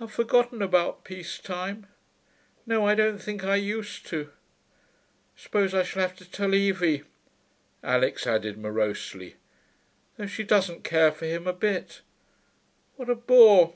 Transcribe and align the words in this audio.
'I've 0.00 0.10
forgotten 0.10 0.62
about 0.62 1.04
peace 1.04 1.38
time.... 1.38 1.86
No, 2.64 2.86
I 2.88 2.94
don't 2.94 3.18
think 3.18 3.44
I 3.44 3.56
used 3.56 4.06
to.... 4.06 4.30
Suppose 5.36 5.74
I 5.74 5.82
shall 5.82 6.00
have 6.00 6.16
to 6.16 6.24
tell 6.24 6.54
Evie,' 6.54 7.02
Alix 7.82 8.26
added 8.26 8.56
morosely. 8.56 9.36
'Though 10.16 10.28
she 10.28 10.44
doesn't 10.44 10.82
care 10.82 11.12
for 11.12 11.26
him, 11.26 11.46
a 11.46 11.52
bit.... 11.52 12.00
What 12.96 13.10
a 13.10 13.14
bore.... 13.14 13.74